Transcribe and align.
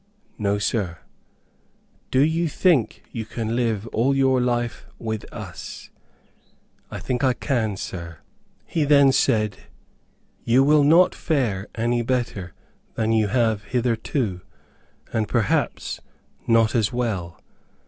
"No 0.39 0.57
Sir." 0.57 0.97
"Do 2.09 2.21
you 2.21 2.47
think 2.47 3.03
you 3.11 3.23
can 3.23 3.55
live 3.55 3.85
all 3.89 4.15
your 4.15 4.41
life 4.41 4.87
with 4.97 5.31
us." 5.31 5.91
"I 6.89 6.97
think 6.97 7.23
I 7.23 7.33
can, 7.33 7.77
sir." 7.77 8.17
He 8.65 8.83
then 8.83 9.11
said, 9.11 9.57
"You 10.43 10.63
will 10.63 10.83
not 10.83 11.13
fare 11.13 11.67
any 11.75 12.01
better 12.01 12.55
than 12.95 13.11
you 13.11 13.27
have 13.27 13.65
hitherto, 13.65 14.41
and 15.13 15.27
perhaps 15.27 15.99
not 16.47 16.73
as 16.73 16.91
well." 16.91 17.39